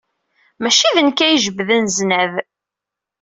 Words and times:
Maci 0.61 0.89
d 0.95 0.97
nekk 1.01 1.19
ay 1.19 1.33
ijebden 1.35 1.85
zznad. 1.97 2.33